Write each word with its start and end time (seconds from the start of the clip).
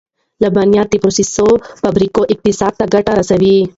د 0.41 0.41
لبنیاتو 0.43 0.91
د 0.93 1.01
پروسس 1.03 1.35
فابریکې 1.81 2.29
اقتصاد 2.33 2.73
ته 2.79 2.85
ګټه 2.93 3.11
رسوي. 3.19 3.57